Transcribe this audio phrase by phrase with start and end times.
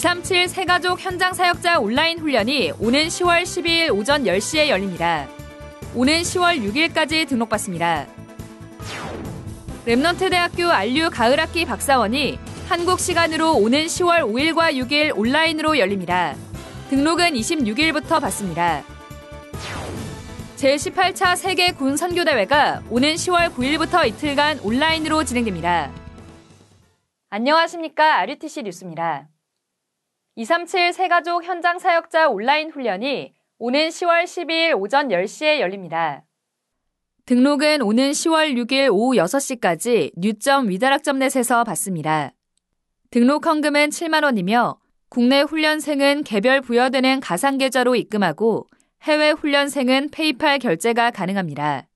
[0.00, 5.28] 237 새가족 현장 사역자 온라인 훈련이 오는 10월 12일 오전 10시에 열립니다.
[5.94, 8.06] 오는 10월 6일까지 등록받습니다.
[9.84, 16.34] 렘넌트 대학교 안류 가을학기 박사원이 한국 시간으로 오는 10월 5일과 6일 온라인으로 열립니다.
[16.88, 18.82] 등록은 26일부터 받습니다.
[20.56, 25.92] 제18차 세계 군 선교대회가 오는 10월 9일부터 이틀간 온라인으로 진행됩니다.
[27.28, 28.20] 안녕하십니까.
[28.20, 29.28] RUTC 뉴스입니다.
[30.36, 36.24] 237 새가족 현장 사역자 온라인 훈련이 오는 10월 12일 오전 10시에 열립니다.
[37.26, 42.32] 등록은 오는 10월 6일 오후 6시까지 new.wedarak점net에서 받습니다.
[43.10, 48.68] 등록 헌금은 7만 원이며 국내 훈련생은 개별 부여되는 가상 계좌로 입금하고
[49.02, 51.88] 해외 훈련생은 PayPal 결제가 가능합니다.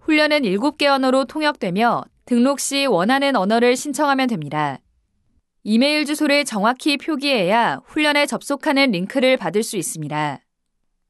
[0.00, 4.81] 훈련은 7개 언어로 통역되며 등록 시 원하는 언어를 신청하면 됩니다.
[5.64, 10.40] 이메일 주소를 정확히 표기해야 훈련에 접속하는 링크를 받을 수 있습니다.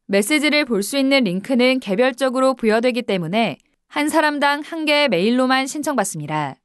[0.07, 3.57] 메시지를 볼 수 있는 링크는 개별적으로 부여되기 때문에
[3.89, 6.57] 한 사람당 한 개의 메일로만 신청받습니다.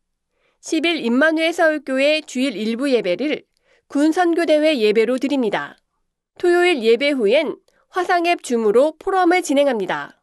[0.61, 3.43] 10일 임만회 서울교회 주일 일부 예배를
[3.85, 5.77] 군선교대회 예배로 드립니다.
[6.39, 7.55] 토요일 예배 후엔
[7.89, 10.19] 화상앱 줌으로 포럼을 진행합니다.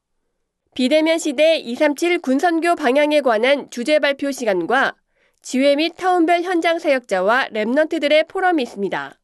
[0.74, 4.96] 비대면 시대 237 군선교 방향에 관한 주제 발표 시간과
[5.42, 9.16] 지회 및 타운별 현장 사역자와 remnant들의 포럼이 있습니다.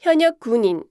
[0.00, 0.84] 현역 군인,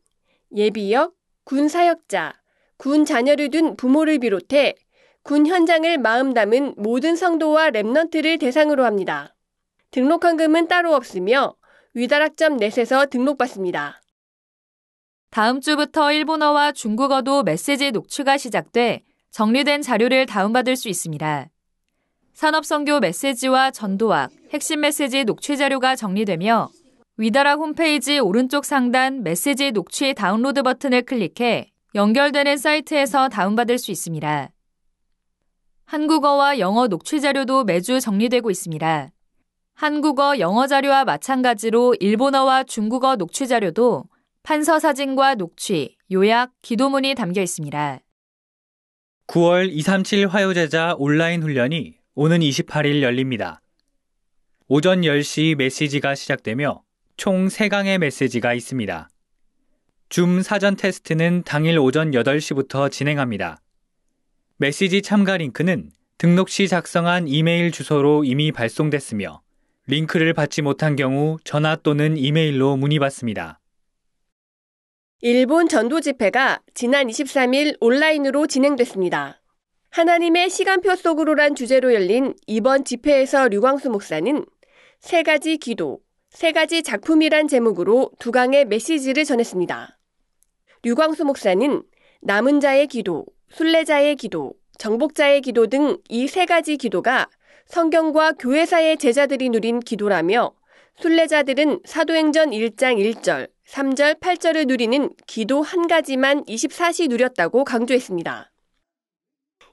[0.52, 1.14] 예비역,
[1.46, 2.34] 군 사역자,
[2.78, 4.74] 군 자녀를 둔 부모를 비롯해
[5.22, 9.36] 군 현장을 마음 담은 모든 성도와 remnant를 대상으로 합니다.
[9.92, 11.56] 등록 헌금은 따로 없으며
[11.94, 14.02] wedarak점 net에서 등록받습니다.
[15.30, 21.50] 다음 주부터 일본어와 중국어도 메시지 녹취가 시작돼 정리된 자료를 다운받을 수 있습니다.
[22.34, 26.70] 산업선교 메시지와 전도학, 핵심 메시지 녹취 자료가 정리되며
[27.18, 34.52] 위다락 홈페이지 오른쪽 상단 메시지 녹취 다운로드 버튼을 클릭해 연결되는 사이트에서 다운받을 수 있습니다.
[35.86, 39.12] 한국어와 영어 녹취 자료도 매주 정리되고 있습니다.
[39.76, 44.04] 한국어, 영어 자료와 마찬가지로 일본어와 중국어 녹취 자료도
[44.44, 48.00] 판서 사진과 녹취, 요약, 기도문이 담겨 있습니다.
[49.28, 53.62] 9월 237 화요제자 온라인 훈련이 오는 28일 열립니다.
[54.68, 56.85] 오전 10시 메시지가 시작되며
[57.18, 59.10] 총 3강의 메시지가 있습니다.
[60.10, 63.62] 줌 사전 테스트는 당일 오전 8시부터 진행합니다.
[64.58, 69.42] 메시지 참가 링크는 등록 시 작성한 이메일 주소로 이미 발송됐으며
[69.88, 73.60] 링크를 받지 못한 경우 전화 또는 이메일로 문의받습니다.
[75.22, 79.42] 일본 전도 집회가 지난 23일 온라인으로 진행됐습니다.
[79.90, 84.46] 하나님의 시간표 속으로란 주제로 열린 이번 집회에서 류광수 목사는
[85.00, 86.00] 세 가지 기도,
[86.36, 89.98] 세 가지 작품이란 제목으로 두 강의 메시지를 전했습니다.
[90.84, 91.82] 류광수 목사는
[92.24, 97.30] 남은 자의 기도, 순례자의 기도, 정복자의 기도 등 이 세 가지 기도가
[97.68, 100.54] 성경과 교회사의 제자들이 누린 기도라며
[101.00, 108.52] 순례자들은 사도행전 1장 1절, 3절, 8절을 누리는 기도 한 가지만 24시 누렸다고 강조했습니다.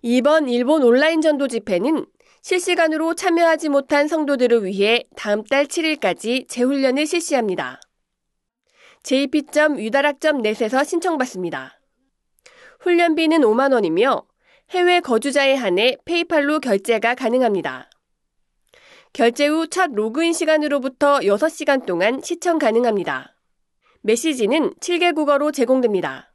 [0.03, 2.07] 이번 일본 온라인 전도 집회는
[2.43, 7.81] 실시간으로 참여하지 못한 성도들을 위해 다음 달 7일까지 재훈련을 실시합니다.
[9.05, 11.81] jp.위다락.net에서 신청받습니다.
[12.81, 14.27] 훈련비는 5만 원이며
[14.71, 17.89] 해외 거주자에 한해 페이팔로 결제가 가능합니다.
[19.13, 23.37] 결제 후 첫 로그인 시간으로부터 6시간 동안 시청 가능합니다.
[24.01, 26.32] 메시지는 7개 국어로 제공됩니다.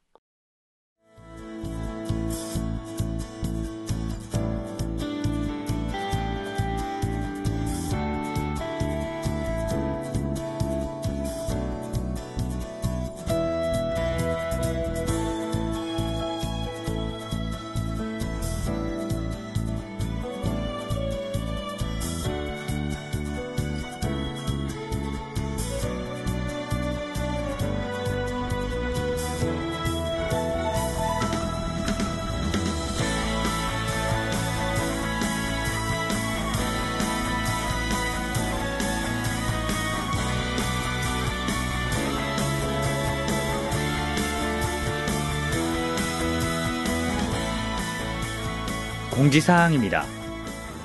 [49.18, 50.06] 공지사항입니다.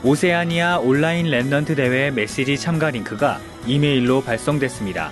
[0.02, 5.11] 오세아니아 온라인 remnant 대회 메시지 참가 링크가 이메일로 발송됐습니다.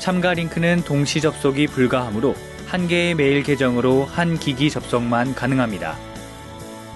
[0.00, 2.34] 참가 링크는 동시 접속이 불가하므로
[2.66, 5.96] 한 개의 메일 계정으로 한 기기 접속만 가능합니다.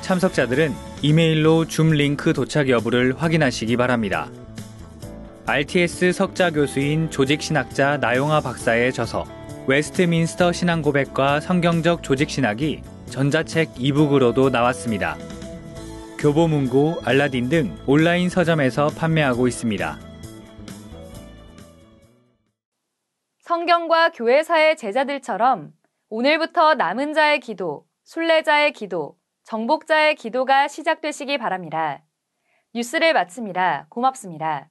[0.00, 4.28] 참석자들은 이메일로 줌 링크 도착 여부를 확인하시기 바랍니다.
[5.46, 9.24] RTS 석좌 교수인 조직신학자 나용아 박사의 저서
[9.68, 15.16] 웨스트민스터 신앙 고백과 성경적 조직신학이 전자책 이북으로도 나왔습니다.
[16.18, 19.98] 교보문고, 알라딘 등 온라인 서점에서 판매하고 있습니다.
[23.40, 25.72] 성경과 교회사의 제자들처럼
[26.10, 32.02] 오늘부터 남은 자의 기도, 순례자의 기도, 정복자의 기도가 시작되시기 바랍니다.
[32.74, 33.86] 뉴스를 마칩니다.
[33.88, 34.68] 고맙습니다.